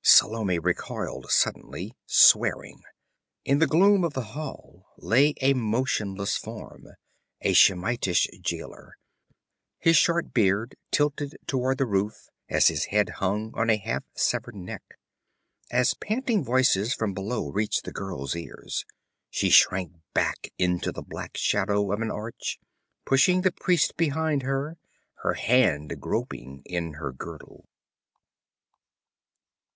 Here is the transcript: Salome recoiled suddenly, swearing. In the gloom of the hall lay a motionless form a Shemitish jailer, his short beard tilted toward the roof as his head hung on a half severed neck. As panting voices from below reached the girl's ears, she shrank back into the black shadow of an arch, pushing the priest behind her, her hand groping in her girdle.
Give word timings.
Salome 0.00 0.60
recoiled 0.60 1.28
suddenly, 1.28 1.96
swearing. 2.06 2.82
In 3.44 3.58
the 3.58 3.66
gloom 3.66 4.04
of 4.04 4.12
the 4.12 4.30
hall 4.38 4.86
lay 4.96 5.34
a 5.40 5.54
motionless 5.54 6.36
form 6.36 6.86
a 7.40 7.52
Shemitish 7.52 8.28
jailer, 8.40 8.96
his 9.80 9.96
short 9.96 10.32
beard 10.32 10.76
tilted 10.92 11.36
toward 11.48 11.78
the 11.78 11.84
roof 11.84 12.28
as 12.48 12.68
his 12.68 12.84
head 12.84 13.08
hung 13.18 13.50
on 13.56 13.70
a 13.70 13.76
half 13.76 14.04
severed 14.14 14.54
neck. 14.54 14.82
As 15.68 15.94
panting 15.94 16.44
voices 16.44 16.94
from 16.94 17.12
below 17.12 17.48
reached 17.50 17.82
the 17.82 17.90
girl's 17.90 18.36
ears, 18.36 18.84
she 19.30 19.50
shrank 19.50 19.94
back 20.14 20.52
into 20.58 20.92
the 20.92 21.02
black 21.02 21.36
shadow 21.36 21.90
of 21.90 22.00
an 22.02 22.10
arch, 22.12 22.60
pushing 23.04 23.40
the 23.42 23.50
priest 23.50 23.96
behind 23.96 24.44
her, 24.44 24.78
her 25.24 25.34
hand 25.34 26.00
groping 26.00 26.62
in 26.64 26.92
her 27.02 27.10
girdle. 27.10 27.68